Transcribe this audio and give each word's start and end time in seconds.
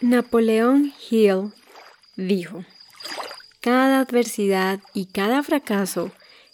Napoleón 0.00 0.94
Hill 1.10 1.52
dijo, 2.16 2.64
cada 3.60 4.00
adversidad 4.00 4.80
y 4.94 5.04
cada 5.04 5.42
fracaso 5.42 6.10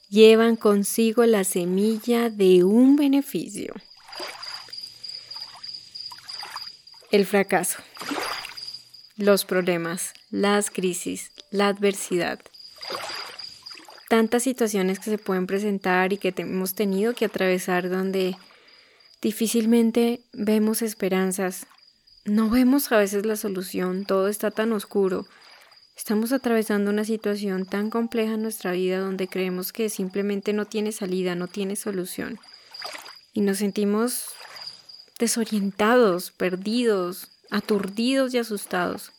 llevan 0.08 0.56
consigo 0.56 1.24
la 1.26 1.44
semilla 1.44 2.28
de 2.28 2.64
un 2.64 2.96
beneficio. 2.96 3.72
El 7.12 7.24
fracaso, 7.24 7.78
los 9.16 9.44
problemas, 9.44 10.12
las 10.30 10.68
crisis, 10.70 11.30
la 11.52 11.68
adversidad. 11.68 12.40
Tantas 14.08 14.42
situaciones 14.42 14.98
que 14.98 15.10
se 15.10 15.18
pueden 15.18 15.46
presentar 15.46 16.12
y 16.12 16.18
que 16.18 16.34
hemos 16.36 16.74
tenido 16.74 17.14
que 17.14 17.26
atravesar 17.26 17.90
donde 17.90 18.36
difícilmente 19.22 20.20
vemos 20.32 20.82
esperanzas, 20.82 21.68
no 22.26 22.50
vemos 22.50 22.90
a 22.90 22.98
veces 22.98 23.24
la 23.24 23.36
solución, 23.36 24.04
todo 24.04 24.28
está 24.28 24.50
tan 24.50 24.72
oscuro. 24.72 25.26
Estamos 25.96 26.32
atravesando 26.32 26.90
una 26.90 27.04
situación 27.04 27.64
tan 27.64 27.88
compleja 27.88 28.34
en 28.34 28.42
nuestra 28.42 28.72
vida 28.72 28.98
donde 28.98 29.28
creemos 29.28 29.72
que 29.72 29.88
simplemente 29.88 30.52
no 30.52 30.66
tiene 30.66 30.92
salida, 30.92 31.34
no 31.34 31.46
tiene 31.46 31.76
solución. 31.76 32.38
Y 33.32 33.40
nos 33.40 33.58
sentimos 33.58 34.26
desorientados, 35.18 36.32
perdidos, 36.32 37.28
aturdidos 37.50 38.34
y 38.34 38.38
asustados, 38.38 39.12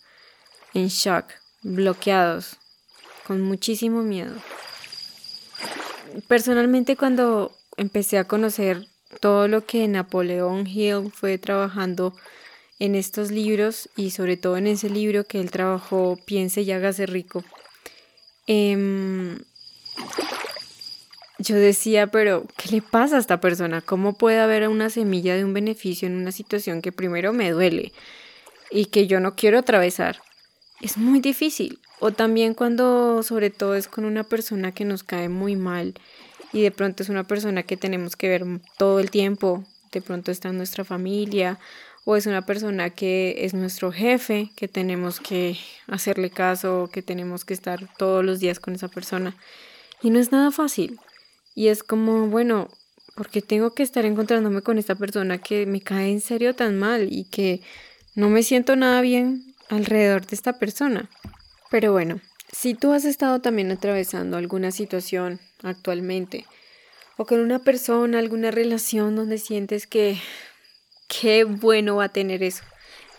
en 0.74 0.90
shock, 0.90 1.26
bloqueados, 1.64 2.58
con 3.26 3.42
muchísimo 3.42 4.04
miedo. 4.04 4.36
Personalmente 6.28 6.96
cuando 6.98 7.56
empecé 7.78 8.18
a 8.18 8.28
conocer 8.28 8.88
todo 9.22 9.48
lo 9.48 9.66
que 9.66 9.88
Napoleón 9.88 10.68
Hill 10.68 11.12
fue 11.12 11.38
trabajando 11.38 12.14
en 12.80 12.96
estos 12.96 13.32
libros 13.32 13.90
y 13.96 14.12
sobre 14.12 14.38
todo 14.38 14.58
en 14.58 14.68
ese 14.68 14.90
libro 14.90 15.24
que 15.24 15.40
él 15.40 15.52
trabajó, 15.52 16.18
Piense 16.26 16.62
y 16.62 16.72
hágase 16.72 17.06
rico. 17.06 17.44
Em, 18.46 19.40
yo 21.40 21.56
decía, 21.56 22.08
pero 22.08 22.46
¿qué 22.58 22.70
le 22.70 22.82
pasa 22.82 23.18
a 23.18 23.20
esta 23.20 23.40
persona? 23.40 23.82
¿Cómo 23.82 24.14
puede 24.14 24.40
haber 24.40 24.68
una 24.68 24.90
semilla 24.90 25.36
de 25.36 25.44
un 25.44 25.54
beneficio 25.54 26.08
en 26.08 26.16
una 26.16 26.32
situación 26.32 26.82
que 26.82 26.92
primero 26.92 27.34
me 27.34 27.52
duele 27.52 27.94
y 28.72 28.86
que 28.86 29.08
yo 29.08 29.20
no 29.20 29.36
quiero 29.36 29.60
atravesar? 29.60 30.22
Es 30.82 30.98
muy 30.98 31.20
difícil. 31.20 31.80
O 32.00 32.12
también 32.12 32.54
cuando 32.54 33.24
sobre 33.24 33.50
todo 33.50 33.76
es 33.76 33.88
con 33.88 34.06
una 34.06 34.24
persona 34.24 34.72
que 34.72 34.86
nos 34.86 35.04
cae 35.04 35.30
muy 35.30 35.56
mal 35.56 35.96
y 36.54 36.62
de 36.62 36.72
pronto 36.72 37.02
es 37.02 37.10
una 37.10 37.24
persona 37.26 37.64
que 37.64 37.76
tenemos 37.76 38.16
que 38.16 38.30
ver 38.30 38.46
todo 38.78 39.00
el 39.00 39.10
tiempo, 39.10 39.66
de 39.92 40.02
pronto 40.02 40.32
está 40.32 40.50
en 40.50 40.58
nuestra 40.58 40.86
familia 40.86 41.60
o 42.10 42.16
es 42.16 42.26
una 42.26 42.46
persona 42.46 42.90
que 42.90 43.36
es 43.40 43.54
nuestro 43.54 43.92
jefe, 43.92 44.50
que 44.56 44.70
tenemos 44.70 45.20
que 45.20 45.58
hacerle 45.88 46.30
caso, 46.30 46.90
que 46.90 47.02
tenemos 47.02 47.44
que 47.44 47.54
estar 47.54 47.86
todos 47.98 48.24
los 48.24 48.40
días 48.40 48.62
con 48.62 48.76
esa 48.76 48.88
persona. 48.88 49.36
Y 50.02 50.10
no 50.10 50.18
es 50.18 50.32
nada 50.32 50.52
fácil. 50.52 51.02
Y 51.54 51.68
es 51.68 51.84
como, 51.84 52.28
bueno, 52.28 52.70
porque 53.18 53.42
tengo 53.42 53.74
que 53.74 53.84
estar 53.84 54.06
encontrándome 54.06 54.62
con 54.62 54.78
esta 54.78 54.96
persona 54.96 55.40
que 55.40 55.66
me 55.66 55.82
cae 55.82 56.10
en 56.10 56.22
serio 56.22 56.56
tan 56.56 56.80
mal 56.80 57.10
y 57.12 57.26
que 57.26 57.60
no 58.16 58.30
me 58.30 58.42
siento 58.42 58.78
nada 58.78 59.02
bien 59.02 59.54
alrededor 59.68 60.26
de 60.26 60.38
esta 60.38 60.60
persona. 60.60 61.10
Pero 61.70 61.92
bueno, 61.92 62.22
si 62.54 62.74
tú 62.74 62.94
has 62.94 63.04
estado 63.04 63.42
también 63.42 63.70
atravesando 63.70 64.38
alguna 64.38 64.72
situación 64.72 65.42
actualmente, 65.62 66.46
o 67.18 67.26
con 67.26 67.42
una 67.42 67.60
persona, 67.60 68.20
alguna 68.20 68.50
relación 68.52 69.18
donde 69.18 69.40
sientes 69.40 69.88
que 69.88 70.18
qué 71.08 71.44
bueno 71.44 71.98
va 71.98 72.06
a 72.06 72.10
tener 72.10 72.44
eso, 72.44 72.64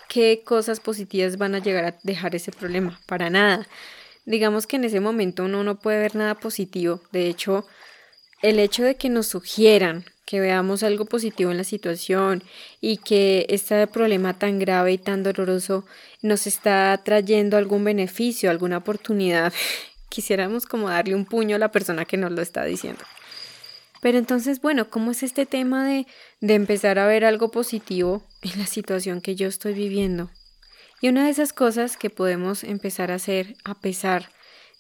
qué 0.09 0.43
cosas 0.45 0.81
positivas 0.81 1.39
van 1.39 1.55
a 1.55 1.59
llegar 1.59 1.85
a 1.85 1.99
dejar 2.03 2.35
ese 2.35 2.53
problema, 2.53 3.01
para 3.07 3.31
nada. 3.31 3.67
Digamos 4.25 4.67
que 4.67 4.77
en 4.77 4.85
ese 4.85 5.01
momento 5.01 5.45
uno 5.45 5.65
no 5.65 5.81
puede 5.81 5.99
ver 6.01 6.15
nada 6.15 6.35
positivo, 6.35 7.01
de 7.13 7.29
hecho, 7.29 7.67
el 8.43 8.59
hecho 8.59 8.85
de 8.85 8.97
que 8.97 9.09
nos 9.09 9.27
sugieran 9.27 10.05
que 10.29 10.41
veamos 10.41 10.83
algo 10.83 11.07
positivo 11.07 11.51
en 11.51 11.57
la 11.57 11.65
situación 11.65 12.43
y 12.83 12.99
que 12.99 13.47
este 13.49 13.87
problema 13.87 14.39
tan 14.39 14.59
grave 14.59 14.93
y 14.93 14.99
tan 14.99 15.23
doloroso 15.23 15.87
nos 16.21 16.47
está 16.47 17.01
trayendo 17.03 17.57
algún 17.57 17.83
beneficio, 17.83 18.51
alguna 18.51 18.77
oportunidad, 18.77 19.55
quisiéramos 20.11 20.67
como 20.67 20.91
darle 20.91 21.15
un 21.15 21.25
puño 21.25 21.57
a 21.57 21.59
la 21.59 21.73
persona 21.73 22.05
que 22.05 22.19
nos 22.19 22.31
lo 22.31 22.43
está 22.43 22.65
diciendo. 22.65 23.03
Pero 24.01 24.19
entonces, 24.19 24.61
bueno, 24.61 24.91
¿cómo 24.91 25.11
es 25.11 25.23
este 25.23 25.47
tema 25.47 25.87
de, 25.87 26.07
de 26.41 26.55
empezar 26.55 26.99
a 26.99 27.07
ver 27.07 27.25
algo 27.25 27.51
positivo 27.51 28.23
en 28.43 28.59
la 28.59 28.67
situación 28.67 29.21
que 29.21 29.35
yo 29.35 29.49
estoy 29.49 29.75
viviendo? 29.75 30.31
Y 31.01 31.09
una 31.09 31.25
de 31.25 31.31
esas 31.31 31.53
cosas 31.53 31.97
que 31.97 32.11
podemos 32.11 32.65
empezar 32.65 33.11
a 33.11 33.17
hacer 33.17 33.55
a 33.65 33.75
pesar 33.75 34.31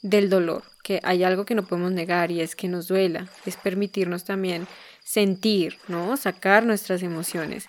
del 0.02 0.30
dolor, 0.30 0.64
que 0.82 1.00
hay 1.02 1.22
algo 1.22 1.44
que 1.44 1.54
no 1.54 1.66
podemos 1.66 1.92
negar 1.92 2.30
y 2.30 2.40
es 2.40 2.56
que 2.56 2.68
nos 2.68 2.88
duela, 2.88 3.28
es 3.46 3.56
permitirnos 3.56 4.24
también 4.24 4.66
sentir, 5.04 5.78
¿no? 5.88 6.16
Sacar 6.16 6.64
nuestras 6.64 7.02
emociones. 7.02 7.68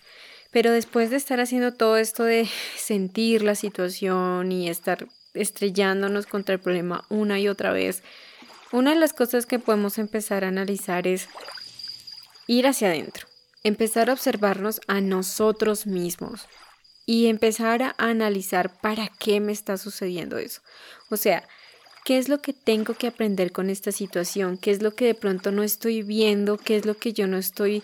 Pero 0.51 0.71
después 0.71 1.09
de 1.09 1.17
estar 1.17 1.39
haciendo 1.39 1.73
todo 1.73 1.97
esto 1.97 2.23
de 2.23 2.47
sentir 2.75 3.43
la 3.43 3.55
situación 3.55 4.51
y 4.51 4.69
estar 4.69 5.07
estrellándonos 5.33 6.25
contra 6.25 6.55
el 6.55 6.61
problema 6.61 7.05
una 7.09 7.39
y 7.39 7.47
otra 7.47 7.71
vez, 7.71 8.03
una 8.71 8.93
de 8.93 8.99
las 8.99 9.13
cosas 9.13 9.45
que 9.45 9.59
podemos 9.59 9.97
empezar 9.97 10.43
a 10.43 10.49
analizar 10.49 11.07
es 11.07 11.27
ir 12.47 12.67
hacia 12.67 12.89
adentro, 12.89 13.27
empezar 13.63 14.09
a 14.09 14.13
observarnos 14.13 14.81
a 14.87 15.01
nosotros 15.01 15.87
mismos 15.87 16.47
y 17.05 17.27
empezar 17.27 17.81
a 17.81 17.95
analizar 17.97 18.79
para 18.81 19.07
qué 19.19 19.39
me 19.39 19.51
está 19.51 19.77
sucediendo 19.77 20.37
eso. 20.37 20.61
O 21.09 21.17
sea, 21.17 21.47
¿qué 22.05 22.19
es 22.19 22.29
lo 22.29 22.39
que 22.41 22.53
tengo 22.53 22.93
que 22.93 23.07
aprender 23.07 23.51
con 23.51 23.71
esta 23.71 23.91
situación? 23.91 24.57
¿Qué 24.57 24.69
es 24.69 24.83
lo 24.83 24.93
que 24.93 25.05
de 25.05 25.15
pronto 25.15 25.51
no 25.51 25.63
estoy 25.63 26.03
viendo? 26.03 26.57
¿Qué 26.57 26.75
es 26.75 26.85
lo 26.85 26.95
que 26.95 27.13
yo 27.13 27.25
no 27.25 27.37
estoy 27.37 27.81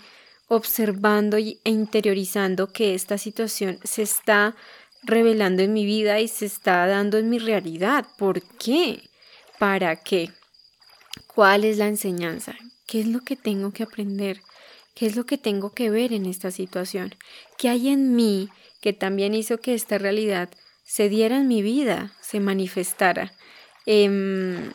observando 0.47 1.38
e 1.38 1.57
interiorizando 1.63 2.72
que 2.72 2.94
esta 2.94 3.17
situación 3.17 3.79
se 3.84 4.03
está 4.03 4.56
revelando 5.02 5.63
en 5.63 5.73
mi 5.73 5.85
vida 5.85 6.19
y 6.19 6.28
se 6.28 6.46
está 6.46 6.85
dando 6.85 7.17
en 7.17 7.29
mi 7.29 7.40
realidad? 7.40 8.06
¿Por 8.19 8.44
qué? 8.44 9.09
¿Para 9.57 9.96
qué? 9.96 10.29
¿Cuál 11.27 11.63
es 11.63 11.77
la 11.77 11.87
enseñanza? 11.87 12.55
¿Qué 12.87 12.99
es 13.01 13.07
lo 13.07 13.21
que 13.21 13.35
tengo 13.35 13.71
que 13.71 13.83
aprender? 13.83 14.41
¿Qué 14.93 15.05
es 15.05 15.15
lo 15.15 15.25
que 15.25 15.37
tengo 15.37 15.73
que 15.73 15.89
ver 15.89 16.13
en 16.13 16.25
esta 16.25 16.51
situación? 16.51 17.15
¿Qué 17.57 17.69
hay 17.69 17.89
en 17.89 18.15
mí 18.15 18.49
que 18.81 18.93
también 18.93 19.33
hizo 19.33 19.57
que 19.57 19.73
esta 19.73 19.97
realidad 19.97 20.49
se 20.85 21.09
diera 21.09 21.37
en 21.37 21.47
mi 21.47 21.61
vida, 21.61 22.13
se 22.21 22.39
manifestara? 22.39 23.33
Em, 23.85 24.71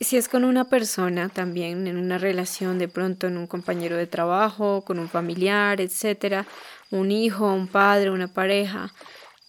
si 0.00 0.18
es 0.18 0.28
con 0.28 0.44
una 0.44 0.68
persona 0.68 1.30
también, 1.30 1.86
en 1.86 1.96
una 1.96 2.18
relación, 2.18 2.78
de 2.78 2.88
pronto 2.88 3.26
en 3.26 3.38
un 3.38 3.46
compañero 3.46 3.96
de 3.96 4.06
trabajo, 4.06 4.84
con 4.84 4.98
un 4.98 5.08
familiar, 5.08 5.80
etcétera, 5.80 6.46
un 6.90 7.10
hijo, 7.10 7.50
un 7.52 7.68
padre, 7.68 8.10
una 8.10 8.28
pareja, 8.28 8.92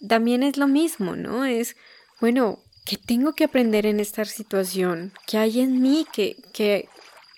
también 0.08 0.44
es 0.44 0.58
lo 0.58 0.68
mismo, 0.68 1.16
¿no? 1.16 1.46
Es, 1.46 1.76
bueno, 2.22 2.60
¿Qué 2.88 2.96
tengo 2.96 3.34
que 3.34 3.44
aprender 3.44 3.86
en 3.86 4.00
esta 4.00 4.24
situación? 4.24 5.12
¿Qué 5.26 5.38
hay 5.38 5.60
en 5.60 5.82
mí 5.82 6.08
que, 6.14 6.38
que 6.54 6.88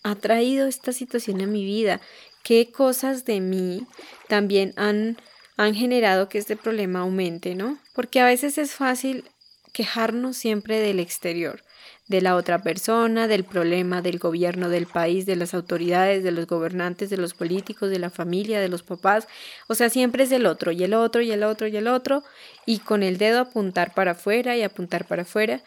ha 0.04 0.14
traído 0.14 0.68
esta 0.68 0.94
situación 0.94 1.42
a 1.42 1.48
mi 1.48 1.66
vida? 1.66 2.02
¿Qué 2.44 2.72
cosas 2.72 3.26
de 3.26 3.42
mí 3.42 3.88
también 4.28 4.74
han, 4.76 5.18
han 5.58 5.74
generado 5.74 6.30
que 6.30 6.38
este 6.38 6.56
problema 6.56 7.00
aumente, 7.00 7.56
no? 7.56 7.80
Porque 7.96 8.20
a 8.20 8.28
veces 8.28 8.60
es 8.60 8.74
fácil 8.74 9.26
quejarnos 9.74 10.38
siempre 10.38 10.80
del 10.80 11.00
exterior, 11.00 11.64
de 12.10 12.22
la 12.22 12.36
otra 12.36 12.62
persona, 12.64 13.28
del 13.28 13.44
problema 13.44 14.02
del 14.02 14.18
gobierno 14.18 14.68
del 14.68 14.88
país, 14.88 15.28
de 15.28 15.36
las 15.36 15.54
autoridades, 15.54 16.24
de 16.24 16.32
los 16.32 16.48
gobernantes, 16.48 17.12
de 17.12 17.18
los 17.18 17.36
políticos, 17.36 17.92
de 17.92 18.00
la 18.00 18.10
familia, 18.10 18.60
de 18.60 18.68
los 18.68 18.82
papás. 18.82 19.28
O 19.68 19.76
sea, 19.76 19.90
siempre 19.92 20.24
es 20.24 20.32
el 20.32 20.48
otro 20.48 20.72
y 20.72 20.84
el 20.84 20.96
otro 20.96 21.22
y 21.22 21.32
el 21.32 21.44
otro 21.44 21.68
y 21.68 21.78
el 21.78 21.88
otro 21.88 22.24
y 22.66 22.80
con 22.80 23.04
el 23.04 23.20
dedo 23.20 23.40
apuntar 23.40 23.94
para 23.94 24.12
afuera 24.12 24.58
y 24.58 24.64
apuntar 24.64 25.06
para 25.06 25.22
afuera. 25.22 25.62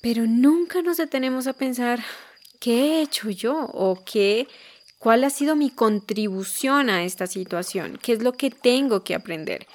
Pero 0.00 0.26
nunca 0.26 0.80
nos 0.80 0.96
detenemos 0.96 1.46
a 1.46 1.52
pensar 1.52 2.00
qué 2.58 2.72
he 2.72 3.02
hecho 3.02 3.28
yo 3.28 3.54
o 3.54 4.02
qué, 4.02 4.48
cuál 4.98 5.24
ha 5.24 5.30
sido 5.30 5.56
mi 5.56 5.68
contribución 5.68 6.88
a 6.88 7.04
esta 7.04 7.26
situación, 7.26 7.98
qué 8.02 8.14
es 8.14 8.22
lo 8.22 8.32
que 8.32 8.50
tengo 8.50 9.04
que 9.04 9.14
aprender 9.14 9.66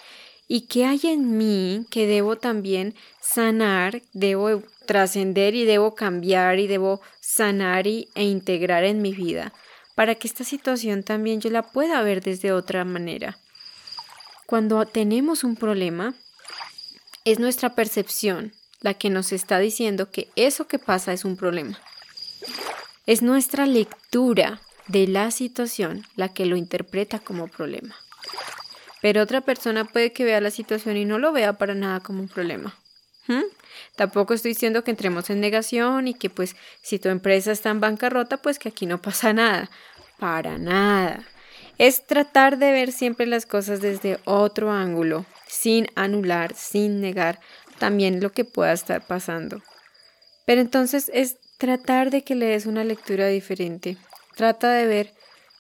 y 0.48 0.62
qué 0.62 0.86
hay 0.86 1.02
en 1.04 1.38
mí 1.38 1.86
que 1.90 2.08
debo 2.08 2.38
también 2.38 2.96
sanar, 3.22 4.02
debo 4.14 4.64
trascender 4.86 5.56
y 5.56 5.66
debo 5.66 5.96
cambiar 5.96 6.60
y 6.60 6.68
debo 6.68 7.02
sanar 7.20 7.88
y, 7.88 8.08
e 8.16 8.24
integrar 8.24 8.84
en 8.84 9.02
mi 9.02 9.14
vida 9.14 9.54
para 9.96 10.16
que 10.16 10.28
esta 10.28 10.44
situación 10.44 11.04
también 11.04 11.42
yo 11.42 11.50
la 11.50 11.64
pueda 11.64 12.02
ver 12.04 12.22
desde 12.22 12.52
otra 12.52 12.86
manera. 12.86 13.40
Cuando 14.46 14.86
tenemos 14.86 15.44
un 15.44 15.56
problema, 15.56 16.14
es 17.26 17.40
nuestra 17.40 17.76
percepción 17.76 18.54
la 18.80 18.94
que 18.94 19.10
nos 19.10 19.32
está 19.32 19.60
diciendo 19.60 20.12
que 20.12 20.30
eso 20.36 20.68
que 20.68 20.80
pasa 20.80 21.14
es 21.14 21.26
un 21.26 21.36
problema. 21.36 21.80
Es 23.06 23.22
nuestra 23.22 23.66
lectura 23.66 24.62
de 24.88 25.08
la 25.08 25.32
situación 25.32 26.06
la 26.16 26.32
que 26.32 26.46
lo 26.46 26.56
interpreta 26.56 27.20
como 27.20 27.48
problema. 27.48 27.96
Pero 29.08 29.24
otra 29.24 29.40
persona 29.40 29.86
puede 29.86 30.12
que 30.12 30.26
vea 30.26 30.42
la 30.42 30.52
situación 30.52 30.98
y 30.98 31.06
no 31.06 31.18
lo 31.18 31.32
vea 31.32 31.54
para 31.54 31.74
nada 31.74 32.02
como 32.02 32.20
un 32.20 32.28
problema. 32.28 32.78
¿Mm? 33.28 33.44
Tampoco 33.96 34.34
estoy 34.34 34.52
diciendo 34.52 34.84
que 34.84 34.92
entremos 34.92 35.30
en 35.30 35.40
negación 35.40 36.10
y 36.10 36.14
que 36.14 36.30
pues 36.30 36.58
si 36.82 37.00
tu 37.00 37.08
empresa 37.08 37.54
está 37.54 37.70
en 37.70 37.80
bancarrota, 37.80 38.36
pues 38.36 38.60
que 38.60 38.68
aquí 38.68 38.86
no 38.86 39.02
pasa 39.02 39.32
nada. 39.32 39.70
Para 40.20 40.58
nada. 40.58 41.26
Es 41.78 42.06
tratar 42.06 42.58
de 42.58 42.74
ver 42.74 42.92
siempre 42.92 43.28
las 43.28 43.46
cosas 43.46 43.80
desde 43.80 44.20
otro 44.26 44.74
ángulo, 44.74 45.26
sin 45.48 45.88
anular, 45.96 46.54
sin 46.54 47.00
negar 47.00 47.40
también 47.80 48.20
lo 48.20 48.34
que 48.34 48.44
pueda 48.44 48.74
estar 48.74 49.08
pasando. 49.08 49.64
Pero 50.46 50.60
entonces 50.60 51.10
es 51.14 51.38
tratar 51.58 52.10
de 52.10 52.26
que 52.26 52.36
le 52.36 52.48
des 52.48 52.66
una 52.66 52.84
lectura 52.84 53.28
diferente. 53.28 53.96
Trata 54.36 54.70
de 54.74 54.86
ver, 54.86 55.14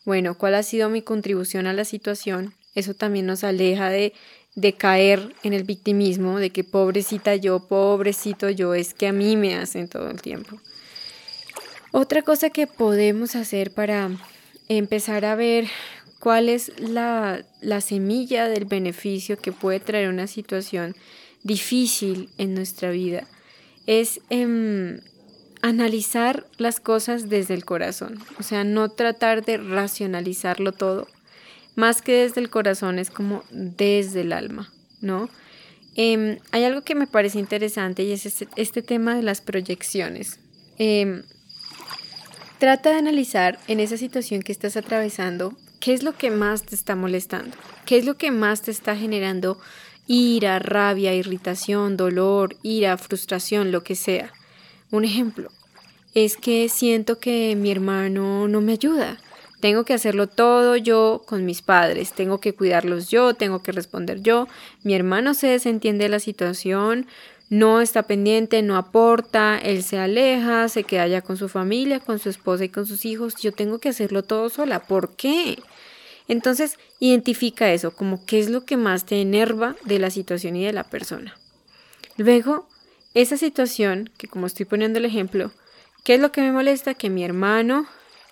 bueno, 0.03 0.37
cuál 0.37 0.55
ha 0.55 0.63
sido 0.63 0.89
mi 0.89 1.01
contribución 1.01 1.65
a 1.65 1.71
la 1.71 1.85
situación. 1.85 2.56
Eso 2.77 2.93
también 2.93 3.25
nos 3.25 3.43
aleja 3.43 3.89
de, 3.89 4.13
de 4.53 4.73
caer 4.73 5.33
en 5.41 5.53
el 5.53 5.63
victimismo, 5.63 6.37
de 6.37 6.51
que 6.51 6.63
pobrecita 6.63 7.35
yo, 7.35 7.67
pobrecito 7.67 8.51
yo, 8.51 8.75
es 8.75 8.93
que 8.93 9.07
a 9.07 9.13
mí 9.13 9.35
me 9.35 9.55
hacen 9.55 9.87
todo 9.87 10.11
el 10.11 10.21
tiempo. 10.21 10.59
Otra 11.91 12.21
cosa 12.21 12.51
que 12.51 12.67
podemos 12.67 13.35
hacer 13.35 13.71
para 13.71 14.11
empezar 14.69 15.25
a 15.25 15.33
ver 15.33 15.65
cuál 16.19 16.49
es 16.49 16.71
la, 16.77 17.43
la 17.61 17.81
semilla 17.81 18.47
del 18.47 18.65
beneficio 18.65 19.39
que 19.39 19.51
puede 19.51 19.79
traer 19.79 20.09
una 20.09 20.27
situación 20.27 20.95
difícil 21.41 22.29
en 22.37 22.53
nuestra 22.53 22.91
vida 22.91 23.25
es 23.87 24.21
em, 24.29 24.99
analizar 25.63 26.45
las 26.57 26.79
cosas 26.79 27.27
desde 27.27 27.55
el 27.55 27.65
corazón, 27.65 28.19
o 28.39 28.43
sea, 28.43 28.63
no 28.63 28.89
tratar 28.89 29.43
de 29.43 29.57
racionalizarlo 29.57 30.73
todo, 30.73 31.07
más 31.77 32.01
que 32.01 32.23
desde 32.23 32.41
el 32.41 32.49
corazón, 32.49 32.97
es 32.97 33.11
como 33.11 33.43
desde 33.51 34.21
el 34.21 34.33
alma, 34.33 34.73
¿no? 34.99 35.29
Em, 35.95 36.39
hay 36.51 36.63
algo 36.63 36.81
que 36.81 36.95
me 36.95 37.05
parece 37.05 37.37
interesante 37.37 38.03
y 38.03 38.11
es 38.11 38.25
este, 38.25 38.47
este 38.55 38.81
tema 38.81 39.15
de 39.15 39.21
las 39.21 39.41
proyecciones. 39.41 40.39
Em, 40.79 41.21
trata 42.57 42.89
de 42.89 42.97
analizar 42.97 43.59
en 43.67 43.79
esa 43.79 43.95
situación 43.95 44.41
que 44.41 44.51
estás 44.51 44.75
atravesando 44.75 45.55
qué 45.79 45.93
es 45.93 46.01
lo 46.01 46.17
que 46.17 46.31
más 46.31 46.63
te 46.63 46.73
está 46.73 46.95
molestando, 46.95 47.55
qué 47.85 47.99
es 47.99 48.05
lo 48.05 48.17
que 48.17 48.31
más 48.31 48.63
te 48.63 48.71
está 48.71 48.95
generando 48.95 49.59
ira, 50.07 50.57
rabia, 50.57 51.13
irritación, 51.13 51.95
dolor, 51.95 52.55
ira, 52.63 52.97
frustración, 52.97 53.71
lo 53.71 53.83
que 53.83 53.95
sea. 53.95 54.33
Un 54.89 55.05
ejemplo 55.05 55.51
es 56.15 56.37
que 56.37 56.69
siento 56.69 57.19
que 57.19 57.55
mi 57.55 57.69
hermano 57.69 58.47
no 58.47 58.61
me 58.61 58.73
ayuda. 58.73 59.19
Tengo 59.59 59.85
que 59.85 59.93
hacerlo 59.93 60.27
todo 60.27 60.75
yo 60.75 61.23
con 61.25 61.45
mis 61.45 61.61
padres, 61.61 62.13
tengo 62.13 62.39
que 62.39 62.53
cuidarlos 62.53 63.09
yo, 63.09 63.33
tengo 63.33 63.63
que 63.63 63.71
responder 63.71 64.21
yo. 64.21 64.47
Mi 64.83 64.93
hermano 64.93 65.33
se 65.33 65.47
desentiende 65.47 66.05
de 66.05 66.09
la 66.09 66.19
situación, 66.19 67.07
no 67.49 67.81
está 67.81 68.03
pendiente, 68.03 68.61
no 68.61 68.75
aporta, 68.75 69.57
él 69.57 69.81
se 69.81 69.97
aleja, 69.97 70.67
se 70.69 70.83
queda 70.83 71.07
ya 71.07 71.21
con 71.21 71.37
su 71.37 71.49
familia, 71.49 71.99
con 71.99 72.19
su 72.19 72.29
esposa 72.29 72.65
y 72.65 72.69
con 72.69 72.85
sus 72.85 73.05
hijos. 73.05 73.35
Yo 73.35 73.51
tengo 73.51 73.79
que 73.79 73.89
hacerlo 73.89 74.23
todo 74.23 74.49
sola. 74.49 74.83
¿Por 74.83 75.15
qué? 75.15 75.59
Entonces, 76.27 76.77
identifica 76.99 77.71
eso, 77.71 77.91
como 77.91 78.25
qué 78.25 78.39
es 78.39 78.49
lo 78.49 78.65
que 78.65 78.75
más 78.75 79.05
te 79.05 79.21
enerva 79.21 79.75
de 79.85 79.97
la 79.97 80.11
situación 80.11 80.55
y 80.57 80.65
de 80.65 80.73
la 80.73 80.83
persona. 80.83 81.37
Luego, 82.17 82.67
esa 83.13 83.37
situación, 83.37 84.11
que 84.17 84.27
como 84.27 84.45
estoy 84.45 84.65
poniendo 84.65 84.99
el 84.99 85.05
ejemplo, 85.05 85.51
¿qué 86.03 86.15
es 86.15 86.19
lo 86.19 86.31
que 86.31 86.41
me 86.41 86.51
molesta? 86.51 86.95
Que 86.95 87.09
mi 87.09 87.23
hermano 87.23 87.87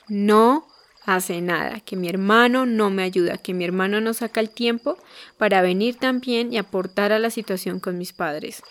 no 0.09 0.67
hace 1.05 1.41
nada, 1.41 1.79
que 1.79 1.95
mi 1.95 2.09
hermano 2.09 2.65
no 2.65 2.89
me 2.89 3.03
ayuda, 3.03 3.37
que 3.37 3.53
mi 3.53 3.63
hermano 3.63 4.01
no 4.01 4.13
saca 4.13 4.39
el 4.39 4.49
tiempo 4.49 4.97
para 5.37 5.61
venir 5.61 5.95
también 5.95 6.51
y 6.51 6.57
aportar 6.57 7.11
a 7.11 7.19
la 7.19 7.29
situación 7.29 7.79
con 7.79 7.97
mis 7.97 8.13
padres. 8.13 8.63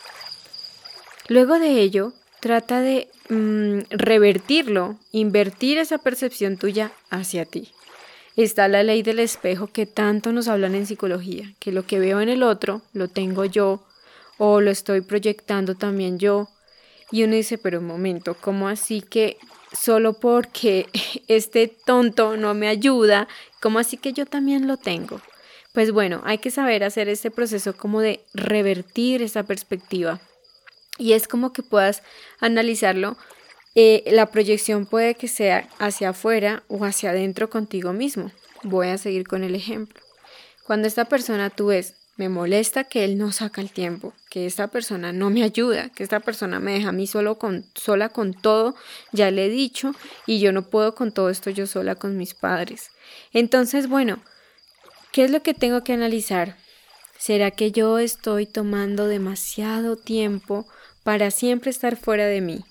Luego 1.29 1.59
de 1.59 1.81
ello, 1.81 2.13
trata 2.41 2.81
de 2.81 3.09
mm, 3.29 3.81
revertirlo, 3.91 4.99
invertir 5.13 5.79
esa 5.79 5.99
percepción 5.99 6.57
tuya 6.57 6.93
hacia 7.11 7.45
ti 7.45 7.73
está 8.37 8.69
la 8.69 8.83
ley 8.83 9.03
del 9.03 9.21
espejo 9.21 9.69
que 9.69 9.87
tanto 9.87 10.33
nos 10.33 10.49
hablan 10.49 10.75
en 10.75 10.87
psicología, 10.87 11.53
que 11.59 11.73
lo 11.73 11.87
que 11.87 11.99
veo 11.99 12.21
en 12.21 12.29
el 12.29 12.43
otro 12.43 12.83
lo 12.93 13.09
tengo 13.09 13.45
yo 13.45 13.85
o 14.39 14.61
lo 14.61 14.71
estoy 14.71 15.01
proyectando 15.01 15.77
también 15.77 16.19
yo. 16.19 16.49
Y 17.15 17.23
uno 17.23 17.37
dice, 17.37 17.59
pero 17.59 17.79
un 17.79 17.87
momento, 17.87 18.37
¿cómo 18.41 18.67
así 18.67 19.01
que 19.01 19.37
solo 19.73 20.15
porque 20.15 20.89
este 21.29 21.69
tonto 21.69 22.37
no 22.37 22.55
me 22.55 22.67
ayuda, 22.67 23.29
cómo 23.61 23.79
así 23.79 23.97
que 23.97 24.13
yo 24.13 24.27
también 24.27 24.67
lo 24.67 24.79
tengo? 24.79 25.21
Pues 25.73 25.93
bueno, 25.93 26.23
hay 26.25 26.39
que 26.39 26.51
saber 26.51 26.83
hacer 26.83 27.09
este 27.09 27.31
proceso 27.31 27.77
como 27.77 28.01
de 28.01 28.25
revertir 28.35 29.23
esa 29.23 29.45
perspectiva. 29.45 30.21
Y 30.99 31.13
es 31.13 31.29
como 31.29 31.53
que 31.53 31.63
puedas 31.63 32.03
analizarlo 32.41 33.17
eh, 33.77 34.03
la 34.11 34.27
proyección 34.33 34.85
puede 34.85 35.15
que 35.15 35.29
sea 35.29 35.69
hacia 35.79 36.09
afuera 36.09 36.65
o 36.67 36.85
hacia 36.85 37.11
adentro 37.11 37.49
contigo 37.49 37.93
mismo. 37.93 38.33
Voy 38.65 38.89
a 38.89 38.99
seguir 38.99 39.29
con 39.29 39.45
el 39.45 39.55
ejemplo. 39.55 40.03
Cuando 40.67 40.89
esta 40.89 41.05
persona 41.05 41.49
tú 41.49 41.67
ves, 41.67 41.95
me 42.17 42.29
molesta 42.29 42.85
que 42.85 43.05
él 43.05 43.19
no 43.19 43.33
saca 43.33 43.61
el 43.61 43.71
tiempo, 43.71 44.13
que 44.31 44.47
esta 44.47 44.69
persona 44.69 45.13
no 45.13 45.31
me 45.31 45.43
ayuda, 45.43 45.89
que 45.91 46.03
esta 46.03 46.21
persona 46.21 46.61
me 46.61 46.73
deja 46.73 46.91
a 46.91 46.93
mí 46.93 47.07
solo 47.07 47.39
con, 47.39 47.65
sola 47.75 48.09
con 48.09 48.35
todo, 48.35 48.77
ya 49.13 49.31
le 49.31 49.47
he 49.47 49.49
dicho, 49.49 49.93
y 50.27 50.39
yo 50.39 50.53
no 50.53 50.71
puedo 50.71 50.95
con 50.95 51.13
todo 51.13 51.29
esto 51.29 51.51
yo 51.51 51.67
sola 51.67 51.97
con 51.97 52.17
mis 52.17 52.35
padres. 52.35 52.91
Entonces, 53.33 53.89
bueno, 53.89 54.23
¿qué 55.13 55.25
es 55.25 55.31
lo 55.31 55.43
que 55.43 55.55
tengo 55.55 55.83
que 55.83 55.93
analizar? 55.93 56.57
¿Será 57.19 57.51
que 57.51 57.73
yo 57.73 57.99
estoy 57.99 58.47
tomando 58.47 59.07
demasiado 59.09 59.97
tiempo 59.97 60.67
para 61.03 61.31
siempre 61.31 61.71
estar 61.71 61.97
fuera 61.97 62.27
de 62.27 62.41
mí? 62.41 62.65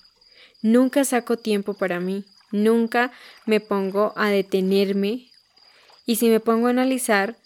Nunca 0.62 1.04
saco 1.04 1.36
tiempo 1.36 1.74
para 1.74 2.00
mí, 2.00 2.24
nunca 2.50 3.12
me 3.44 3.60
pongo 3.60 4.14
a 4.16 4.30
detenerme 4.30 5.28
y 6.06 6.16
si 6.16 6.28
me 6.28 6.40
pongo 6.40 6.68
a 6.68 6.70
analizar, 6.70 7.36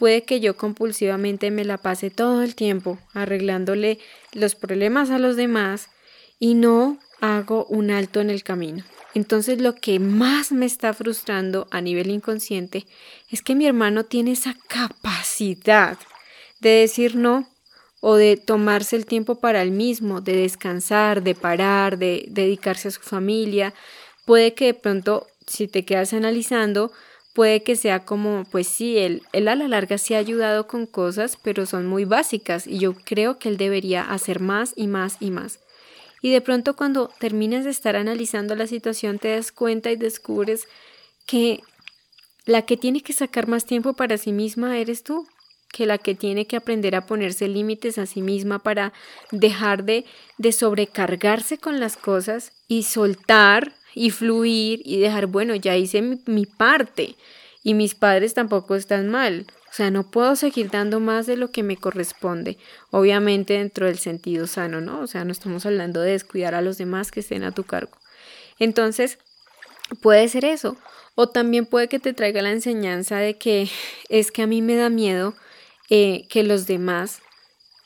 puede 0.00 0.22
que 0.22 0.40
yo 0.40 0.56
compulsivamente 0.56 1.50
me 1.50 1.62
la 1.62 1.76
pase 1.76 2.08
todo 2.08 2.42
el 2.42 2.54
tiempo 2.54 2.98
arreglándole 3.12 3.98
los 4.32 4.54
problemas 4.54 5.10
a 5.10 5.18
los 5.18 5.36
demás 5.36 5.90
y 6.38 6.54
no 6.54 6.98
hago 7.20 7.66
un 7.66 7.90
alto 7.90 8.22
en 8.22 8.30
el 8.30 8.42
camino. 8.42 8.82
Entonces 9.12 9.60
lo 9.60 9.74
que 9.74 9.98
más 9.98 10.52
me 10.52 10.64
está 10.64 10.94
frustrando 10.94 11.68
a 11.70 11.82
nivel 11.82 12.08
inconsciente 12.08 12.86
es 13.28 13.42
que 13.42 13.54
mi 13.54 13.66
hermano 13.66 14.04
tiene 14.04 14.32
esa 14.32 14.56
capacidad 14.68 15.98
de 16.60 16.70
decir 16.70 17.14
no 17.14 17.46
o 18.00 18.14
de 18.14 18.38
tomarse 18.38 18.96
el 18.96 19.04
tiempo 19.04 19.38
para 19.38 19.60
él 19.60 19.70
mismo, 19.70 20.22
de 20.22 20.34
descansar, 20.34 21.22
de 21.22 21.34
parar, 21.34 21.98
de 21.98 22.24
dedicarse 22.30 22.88
a 22.88 22.92
su 22.92 23.02
familia. 23.02 23.74
Puede 24.24 24.54
que 24.54 24.64
de 24.64 24.74
pronto, 24.74 25.26
si 25.46 25.68
te 25.68 25.84
quedas 25.84 26.14
analizando, 26.14 26.90
puede 27.32 27.62
que 27.62 27.76
sea 27.76 28.04
como, 28.04 28.44
pues 28.50 28.66
sí, 28.66 28.98
él, 28.98 29.22
él 29.32 29.48
a 29.48 29.54
la 29.54 29.68
larga 29.68 29.98
sí 29.98 30.14
ha 30.14 30.18
ayudado 30.18 30.66
con 30.66 30.86
cosas, 30.86 31.38
pero 31.42 31.66
son 31.66 31.86
muy 31.86 32.04
básicas 32.04 32.66
y 32.66 32.78
yo 32.78 32.94
creo 32.94 33.38
que 33.38 33.48
él 33.48 33.56
debería 33.56 34.02
hacer 34.02 34.40
más 34.40 34.72
y 34.76 34.86
más 34.86 35.16
y 35.20 35.30
más. 35.30 35.60
Y 36.22 36.30
de 36.30 36.40
pronto 36.40 36.76
cuando 36.76 37.10
terminas 37.18 37.64
de 37.64 37.70
estar 37.70 37.96
analizando 37.96 38.54
la 38.54 38.66
situación 38.66 39.18
te 39.18 39.34
das 39.34 39.52
cuenta 39.52 39.90
y 39.90 39.96
descubres 39.96 40.66
que 41.26 41.60
la 42.44 42.62
que 42.62 42.76
tiene 42.76 43.00
que 43.00 43.12
sacar 43.12 43.46
más 43.46 43.64
tiempo 43.64 43.94
para 43.94 44.18
sí 44.18 44.32
misma 44.32 44.78
eres 44.78 45.02
tú, 45.02 45.26
que 45.72 45.86
la 45.86 45.98
que 45.98 46.14
tiene 46.14 46.46
que 46.46 46.56
aprender 46.56 46.96
a 46.96 47.06
ponerse 47.06 47.48
límites 47.48 47.96
a 47.98 48.06
sí 48.06 48.22
misma 48.22 48.58
para 48.58 48.92
dejar 49.30 49.84
de, 49.84 50.04
de 50.36 50.52
sobrecargarse 50.52 51.58
con 51.58 51.80
las 51.80 51.96
cosas 51.96 52.52
y 52.66 52.82
soltar 52.82 53.74
y 53.94 54.10
fluir 54.10 54.82
y 54.84 54.98
dejar, 54.98 55.26
bueno, 55.26 55.54
ya 55.54 55.76
hice 55.76 56.02
mi, 56.02 56.46
parte 56.46 57.16
y 57.62 57.74
mis 57.74 57.94
padres 57.94 58.34
tampoco 58.34 58.74
están 58.74 59.08
mal. 59.08 59.46
O 59.70 59.72
sea, 59.72 59.90
no 59.90 60.10
puedo 60.10 60.34
seguir 60.34 60.70
dando 60.70 60.98
más 60.98 61.26
de 61.26 61.36
lo 61.36 61.52
que 61.52 61.62
me 61.62 61.76
corresponde, 61.76 62.58
obviamente 62.90 63.54
dentro 63.54 63.86
del 63.86 63.98
sentido 63.98 64.46
sano, 64.46 64.80
¿no? 64.80 65.00
O 65.00 65.06
sea, 65.06 65.24
no 65.24 65.32
estamos 65.32 65.64
hablando 65.64 66.00
de 66.00 66.12
descuidar 66.12 66.54
a 66.54 66.60
los 66.60 66.76
demás 66.76 67.12
que 67.12 67.20
estén 67.20 67.44
a 67.44 67.52
tu 67.52 67.62
cargo. 67.64 67.96
Entonces, 68.58 69.18
puede 70.02 70.28
ser 70.28 70.44
eso. 70.44 70.76
O 71.14 71.28
también 71.28 71.66
puede 71.66 71.88
que 71.88 71.98
te 71.98 72.12
traiga 72.14 72.42
la 72.42 72.50
enseñanza 72.50 73.18
de 73.18 73.36
que 73.36 73.68
es 74.08 74.32
que 74.32 74.42
a 74.42 74.46
mí 74.46 74.62
me 74.62 74.76
da 74.76 74.88
miedo 74.88 75.34
eh, 75.88 76.26
que 76.28 76.42
los 76.42 76.66
demás, 76.66 77.20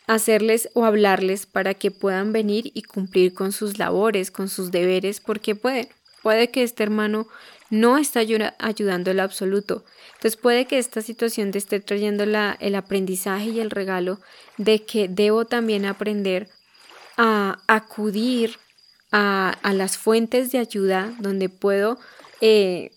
hacerles 0.06 0.68
o 0.75 0.84
hablarles 0.84 1.46
para 1.46 1.75
que 1.75 1.90
puedan 1.90 2.32
venir 2.32 2.70
y 2.75 2.82
cumplir 2.82 3.32
con 3.34 3.52
sus 3.52 3.78
labores, 3.78 4.30
con 4.30 4.49
sus 4.49 4.70
deberes, 4.70 5.20
porque 5.20 5.54
puede, 5.54 5.88
puede 6.23 6.50
que 6.50 6.62
este 6.62 6.82
hermano 6.82 7.26
no 7.70 7.96
está 7.99 8.20
ayudando 8.20 9.11
el 9.11 9.20
absoluto. 9.20 9.84
Entonces 10.14 10.37
puede 10.37 10.66
que 10.66 10.78
esta 10.78 11.02
situación 11.02 11.50
te 11.50 11.58
esté 11.58 11.80
trayendo 11.80 12.26
la, 12.26 12.56
el 12.61 12.75
aprendizaje 12.75 13.46
y 13.46 13.61
el 13.61 13.70
regalo 13.70 14.20
de 14.58 14.84
que 14.84 15.08
debo 15.08 15.44
también 15.44 15.87
aprender 15.87 16.49
a 17.16 17.58
acudir 17.66 18.58
a, 19.11 19.50
a 19.62 19.73
las 19.73 19.96
fuentes 19.96 20.52
de 20.52 20.58
ayuda 20.58 21.14
donde 21.18 21.49
puedo 21.49 21.99
eh, 22.40 22.90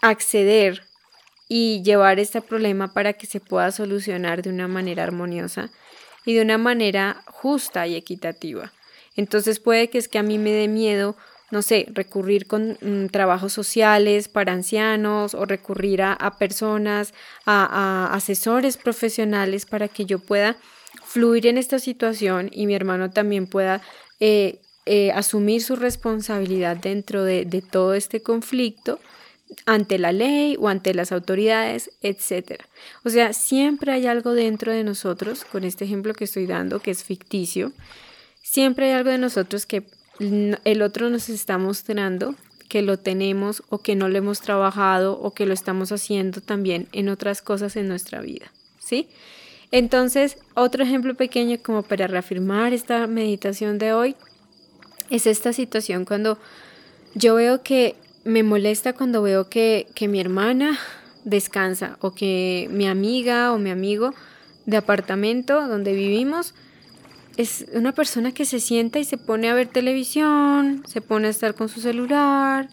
acceder 0.00 0.82
y 1.48 1.82
llevar 1.82 2.18
este 2.18 2.40
problema 2.40 2.92
para 2.92 3.12
que 3.12 3.26
se 3.26 3.40
pueda 3.40 3.70
solucionar 3.72 4.42
de 4.42 4.50
una 4.50 4.68
manera 4.68 5.02
armoniosa 5.02 5.70
y 6.24 6.34
de 6.34 6.42
una 6.42 6.58
manera 6.58 7.22
justa 7.26 7.86
y 7.86 7.94
equitativa. 7.94 8.72
Entonces 9.16 9.60
puede 9.60 9.90
que 9.90 9.98
es 9.98 10.08
que 10.08 10.18
a 10.18 10.22
mí 10.22 10.38
me 10.38 10.52
dé 10.52 10.68
miedo, 10.68 11.16
no 11.50 11.62
sé, 11.62 11.86
recurrir 11.92 12.46
con 12.46 12.78
mm, 12.80 13.08
trabajos 13.08 13.52
sociales 13.52 14.28
para 14.28 14.52
ancianos 14.52 15.34
o 15.34 15.44
recurrir 15.44 16.02
a, 16.02 16.36
personas, 16.38 17.12
a, 17.44 18.08
asesores 18.12 18.76
profesionales 18.76 19.66
para 19.66 19.88
que 19.88 20.06
yo 20.06 20.18
pueda 20.18 20.56
fluir 21.04 21.46
en 21.46 21.58
esta 21.58 21.78
situación 21.78 22.48
y 22.52 22.66
mi 22.66 22.74
hermano 22.74 23.10
también 23.10 23.46
pueda 23.46 23.82
eh, 24.18 24.60
eh, 24.86 25.12
asumir 25.12 25.62
su 25.62 25.76
responsabilidad 25.76 26.76
dentro 26.76 27.22
de, 27.22 27.44
de 27.44 27.60
todo 27.60 27.94
este 27.94 28.22
conflicto 28.22 28.98
ante 29.66 29.98
la 29.98 30.12
ley 30.12 30.56
o 30.58 30.68
ante 30.68 30.94
las 30.94 31.12
autoridades, 31.12 31.90
etc. 32.00 32.62
O 33.04 33.10
sea, 33.10 33.32
siempre 33.32 33.92
hay 33.92 34.06
algo 34.06 34.34
dentro 34.34 34.72
de 34.72 34.84
nosotros, 34.84 35.44
con 35.44 35.64
este 35.64 35.84
ejemplo 35.84 36.14
que 36.14 36.24
estoy 36.24 36.46
dando, 36.46 36.80
que 36.80 36.90
es 36.90 37.04
ficticio, 37.04 37.72
siempre 38.42 38.86
hay 38.86 38.92
algo 38.92 39.10
de 39.10 39.18
nosotros 39.18 39.66
que 39.66 39.84
el 40.64 40.82
otro 40.82 41.10
nos 41.10 41.28
está 41.28 41.58
mostrando 41.58 42.34
que 42.68 42.82
lo 42.82 42.98
tenemos 42.98 43.62
o 43.68 43.78
que 43.78 43.96
no 43.96 44.08
lo 44.08 44.16
hemos 44.18 44.40
trabajado 44.40 45.18
o 45.18 45.32
que 45.34 45.46
lo 45.46 45.52
estamos 45.52 45.92
haciendo 45.92 46.40
también 46.40 46.88
en 46.92 47.08
otras 47.08 47.42
cosas 47.42 47.76
en 47.76 47.88
nuestra 47.88 48.20
vida, 48.20 48.50
¿sí? 48.78 49.08
Entonces, 49.70 50.38
otro 50.54 50.84
ejemplo 50.84 51.14
pequeño 51.14 51.58
como 51.62 51.82
para 51.82 52.06
reafirmar 52.06 52.72
esta 52.72 53.06
meditación 53.06 53.78
de 53.78 53.92
hoy 53.92 54.16
es 55.10 55.26
esta 55.26 55.52
situación 55.52 56.04
cuando 56.04 56.38
yo 57.14 57.34
veo 57.34 57.62
que 57.62 57.96
me 58.24 58.42
molesta 58.42 58.92
cuando 58.92 59.22
veo 59.22 59.48
que, 59.48 59.86
que 59.94 60.08
mi 60.08 60.20
hermana 60.20 60.78
descansa 61.24 61.96
o 62.00 62.14
que 62.14 62.68
mi 62.70 62.86
amiga 62.86 63.52
o 63.52 63.58
mi 63.58 63.70
amigo 63.70 64.14
de 64.66 64.76
apartamento 64.76 65.66
donde 65.66 65.92
vivimos 65.92 66.54
es 67.36 67.66
una 67.72 67.92
persona 67.92 68.32
que 68.32 68.44
se 68.44 68.60
sienta 68.60 68.98
y 68.98 69.04
se 69.04 69.16
pone 69.16 69.48
a 69.48 69.54
ver 69.54 69.68
televisión, 69.68 70.82
se 70.86 71.00
pone 71.00 71.28
a 71.28 71.30
estar 71.30 71.54
con 71.54 71.68
su 71.68 71.80
celular 71.80 72.68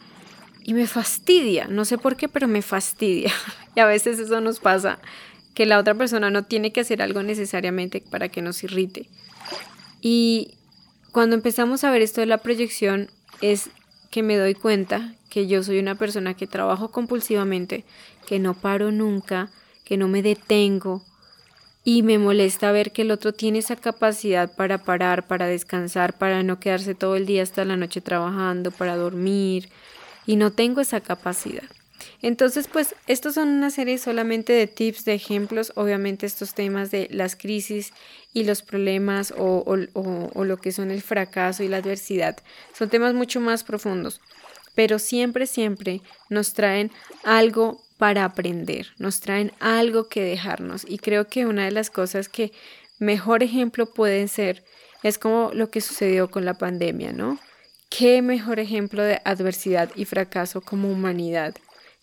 y 0.63 0.73
me 0.73 0.87
fastidia, 0.87 1.67
no 1.67 1.85
sé 1.85 1.97
por 1.97 2.15
qué, 2.15 2.27
pero 2.27 2.47
me 2.47 2.61
fastidia. 2.61 3.31
Y 3.75 3.81
a 3.81 3.85
veces 3.85 4.19
eso 4.19 4.41
nos 4.41 4.59
pasa, 4.59 4.99
que 5.53 5.67
la 5.67 5.77
otra 5.77 5.93
persona 5.93 6.31
no 6.31 6.43
tiene 6.43 6.73
que 6.73 6.81
hacer 6.81 7.03
algo 7.03 7.21
necesariamente 7.21 8.03
para 8.09 8.27
que 8.27 8.41
nos 8.41 8.63
irrite. 8.63 9.09
Y 10.01 10.57
cuando 11.11 11.35
empezamos 11.35 11.83
a 11.83 11.91
ver 11.91 12.01
esto 12.01 12.19
de 12.19 12.27
la 12.27 12.39
proyección 12.39 13.09
es 13.41 13.69
que 14.09 14.23
me 14.23 14.37
doy 14.37 14.55
cuenta 14.55 15.13
que 15.29 15.47
yo 15.47 15.63
soy 15.63 15.79
una 15.79 15.95
persona 15.95 16.33
que 16.33 16.47
trabajo 16.47 16.89
compulsivamente, 16.89 17.85
que 18.27 18.39
no 18.39 18.53
paro 18.53 18.91
nunca, 18.91 19.49
que 19.85 19.97
no 19.97 20.07
me 20.07 20.21
detengo 20.21 21.03
y 21.83 22.03
me 22.03 22.17
molesta 22.17 22.71
ver 22.71 22.91
que 22.91 23.03
el 23.03 23.11
otro 23.11 23.33
tiene 23.33 23.59
esa 23.59 23.75
capacidad 23.75 24.53
para 24.55 24.79
parar, 24.79 25.27
para 25.27 25.47
descansar, 25.47 26.17
para 26.17 26.43
no 26.43 26.59
quedarse 26.59 26.95
todo 26.95 27.15
el 27.15 27.25
día 27.25 27.43
hasta 27.43 27.65
la 27.65 27.77
noche 27.77 28.01
trabajando, 28.01 28.71
para 28.71 28.95
dormir 28.95 29.69
y 30.25 30.35
no 30.35 30.51
tengo 30.51 30.81
esa 30.81 31.01
capacidad. 31.01 31.63
Entonces, 32.21 32.67
pues, 32.67 32.95
estos 33.07 33.35
son 33.35 33.49
una 33.49 33.69
serie 33.69 33.97
solamente 33.97 34.53
de 34.53 34.67
tips, 34.67 35.05
de 35.05 35.13
ejemplos. 35.13 35.71
Obviamente, 35.75 36.25
estos 36.25 36.53
temas 36.53 36.91
de 36.91 37.07
las 37.11 37.35
crisis 37.35 37.93
y 38.33 38.43
los 38.43 38.61
problemas 38.61 39.33
o, 39.37 39.63
o, 39.65 40.29
o, 40.33 40.43
lo 40.43 40.57
que 40.57 40.71
son 40.71 40.91
el 40.91 41.01
fracaso 41.01 41.63
y 41.63 41.67
la 41.67 41.77
adversidad 41.77 42.37
son 42.77 42.89
temas 42.89 43.13
mucho 43.13 43.39
más 43.39 43.63
profundos 43.63 44.21
pero 44.79 44.97
siempre, 44.97 45.45
siempre 45.45 46.01
nos 46.29 46.53
traen 46.53 46.89
algo 47.25 47.81
para 47.97 48.23
aprender, 48.23 48.87
nos 48.97 49.19
traen 49.19 49.51
algo 49.59 50.07
que 50.07 50.23
dejarnos. 50.23 50.85
Y 50.87 50.99
creo 50.99 51.27
que 51.27 51.45
una 51.45 51.65
de 51.65 51.71
las 51.71 51.89
cosas 51.89 52.29
que 52.29 52.53
mejor 52.97 53.43
ejemplo 53.43 53.87
pueden 53.87 54.29
ser 54.29 54.63
es 55.03 55.17
como 55.17 55.51
lo 55.53 55.69
que 55.69 55.81
sucedió 55.81 56.31
con 56.31 56.45
la 56.45 56.53
pandemia, 56.53 57.11
¿no? 57.11 57.39
Qué 57.89 58.21
mejor 58.21 58.59
ejemplo 58.59 59.03
de 59.03 59.19
adversidad 59.25 59.89
y 59.95 60.05
fracaso 60.05 60.61
como 60.61 60.89
humanidad. 60.89 61.55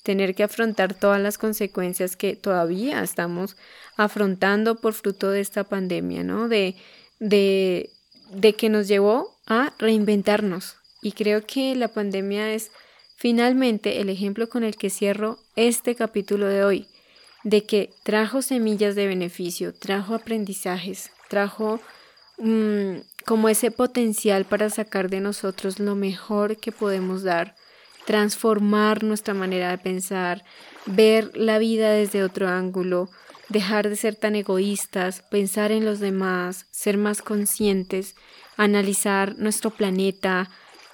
Tener 0.07 0.37
que 0.37 0.45
afrontar 0.45 0.95
todas 0.95 1.21
las 1.21 1.37
consecuencias 1.37 2.15
que 2.15 2.37
todavía 2.37 3.03
estamos 3.03 3.57
afrontando 3.97 4.77
por 4.77 4.93
fruto 4.93 5.31
de 5.31 5.41
esta 5.41 5.65
pandemia, 5.65 6.23
¿no? 6.23 6.47
De, 6.47 6.77
de, 7.19 7.91
de 8.31 8.53
que 8.53 8.69
nos 8.69 8.87
llevó 8.87 9.37
a 9.49 9.73
reinventarnos, 9.81 10.77
y 11.03 11.11
creo 11.11 11.45
que 11.45 11.75
la 11.75 11.89
pandemia 11.89 12.53
es 12.53 12.71
finalmente 13.17 14.01
el 14.01 14.09
ejemplo 14.09 14.49
con 14.49 14.63
el 14.63 14.77
que 14.77 14.91
cierro 14.91 15.41
este 15.57 15.97
capítulo 15.97 16.47
de 16.47 16.63
hoy, 16.63 16.87
de 17.43 17.65
que 17.65 17.91
trajo 18.05 18.43
semillas 18.43 18.95
de 18.95 19.09
beneficio, 19.09 19.75
trajo 19.75 20.15
aprendizajes, 20.15 21.11
trajo 21.29 21.81
mm, 22.39 22.99
como 23.25 23.49
ese 23.49 23.73
potencial 23.73 24.45
para 24.45 24.71
sacar 24.71 25.11
de 25.11 25.21
nosotros 25.21 25.81
lo 25.81 25.97
mejor 25.97 26.59
que 26.59 26.71
podemos 26.71 27.25
dar, 27.25 27.57
transformar 28.07 29.03
nuestra 29.03 29.35
manera 29.35 29.71
de 29.71 29.79
pensar, 29.79 30.45
ver 30.87 31.37
la 31.37 31.59
vida 31.59 31.91
desde 31.91 32.23
otro 32.23 32.49
ángulo, 32.49 33.11
dejar 33.49 33.89
de 33.89 33.97
ser 33.97 34.15
tan 34.15 34.37
egoístas, 34.37 35.23
pensar 35.31 35.73
en 35.73 35.85
los 35.85 35.99
demás, 35.99 36.67
ser 36.71 36.99
más 36.99 37.21
conscientes, 37.21 38.15
analizar 38.57 39.37
nuestro 39.39 39.71
planeta, 39.71 40.49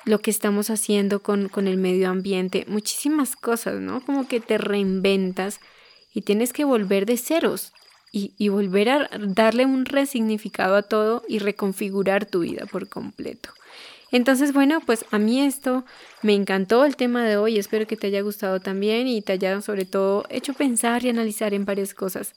lo 0.05 0.21
que 0.21 0.31
estamos 0.31 0.71
haciendo 0.71 1.23
con, 1.23 1.49
con 1.49 1.69
el 1.69 1.77
medio 1.77 2.09
ambiente, 2.09 2.65
muchísimas 2.67 3.37
cosas, 3.37 3.81
¿no? 3.81 4.05
Como 4.05 4.27
que 4.27 4.41
te 4.41 4.57
reinventas 4.59 5.61
y 6.15 6.23
tienes 6.23 6.53
que 6.53 6.65
volver 6.65 7.05
de 7.07 7.19
ceros 7.19 7.73
y, 8.11 8.35
y, 8.37 8.49
volver 8.49 8.89
a 8.89 9.11
darle 9.19 9.65
un 9.65 9.85
resignificado 9.85 10.77
a 10.77 10.83
todo 10.83 11.23
y 11.29 11.39
reconfigurar 11.39 12.27
tu 12.27 12.41
vida 12.41 12.67
por 12.67 12.89
completo. 12.89 13.51
Entonces, 14.13 14.53
bueno, 14.53 14.81
pues 14.85 15.07
a 15.11 15.19
mí 15.19 15.41
esto 15.41 15.85
me 16.23 16.35
encantó 16.35 16.85
el 16.85 16.97
tema 16.97 17.25
de 17.25 17.39
hoy, 17.39 17.59
espero 17.59 17.87
que 17.87 17.97
te 17.97 18.09
haya 18.09 18.21
gustado 18.21 18.61
también 18.61 19.09
y 19.09 19.23
te 19.23 19.33
haya 19.33 19.61
sobre 19.63 19.87
todo 19.87 20.25
hecho 20.29 20.53
pensar 20.53 21.05
y 21.05 21.09
analizar 21.09 21.55
en 21.55 21.65
varias 21.65 21.95
cosas. 21.95 22.35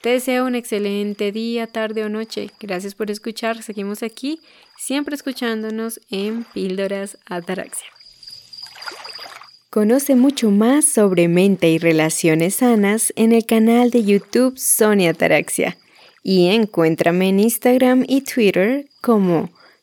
Te 0.00 0.08
deseo 0.08 0.46
un 0.46 0.54
excelente 0.54 1.30
día, 1.30 1.66
tarde 1.66 2.04
o 2.04 2.08
noche. 2.08 2.50
Gracias 2.58 2.94
por 2.94 3.10
escuchar. 3.10 3.62
Seguimos 3.62 4.02
aquí, 4.02 4.40
siempre 4.78 5.14
escuchándonos 5.14 6.00
en 6.10 6.44
Píldoras 6.54 7.18
Ataraxia. 7.26 7.86
Conoce 9.68 10.16
mucho 10.16 10.50
más 10.50 10.86
sobre 10.86 11.28
mente 11.28 11.68
y 11.68 11.76
relaciones 11.76 12.56
sanas 12.56 13.12
en 13.14 13.32
el 13.32 13.44
canal 13.44 13.90
de 13.90 14.02
YouTube 14.02 14.58
Sonia 14.58 15.10
Ataraxia 15.10 15.76
y 16.22 16.48
encuéntrame 16.48 17.28
en 17.28 17.40
Instagram 17.40 18.04
y 18.08 18.22
Twitter 18.22 18.86
como 19.02 19.50